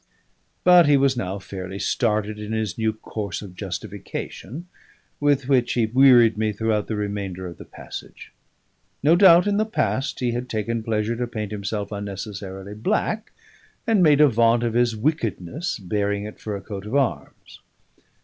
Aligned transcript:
But 0.63 0.87
he 0.87 0.97
was 0.97 1.15
now 1.15 1.37
fairly 1.37 1.77
started 1.77 2.39
on 2.39 2.53
his 2.53 2.75
new 2.75 2.91
course 2.91 3.43
of 3.43 3.53
justification, 3.55 4.67
with 5.19 5.47
which 5.47 5.73
he 5.73 5.85
wearied 5.85 6.39
me 6.39 6.53
throughout 6.53 6.87
the 6.87 6.95
remainder 6.95 7.45
of 7.45 7.59
the 7.59 7.65
passage. 7.65 8.33
No 9.03 9.15
doubt 9.15 9.45
in 9.45 9.57
the 9.57 9.63
past 9.65 10.19
he 10.19 10.31
had 10.31 10.49
taken 10.49 10.81
pleasure 10.81 11.15
to 11.15 11.27
paint 11.27 11.51
himself 11.51 11.91
unnecessarily 11.91 12.73
black, 12.73 13.31
and 13.85 14.01
made 14.01 14.21
a 14.21 14.27
vaunt 14.27 14.63
of 14.63 14.73
his 14.73 14.95
wickedness, 14.95 15.77
bearing 15.77 16.23
it 16.23 16.39
for 16.39 16.55
a 16.55 16.61
coat 16.61 16.87
of 16.87 16.95
arms. 16.95 17.59